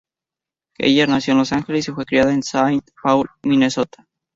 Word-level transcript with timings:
Keller 0.73 1.09
nació 1.09 1.33
en 1.33 1.37
Los 1.37 1.51
Ángeles 1.53 1.87
y 1.87 1.91
fue 1.91 2.05
criada 2.05 2.33
en 2.33 2.41
Saint 2.41 2.83
Paul, 3.03 3.29
Minnesota. 3.43 4.07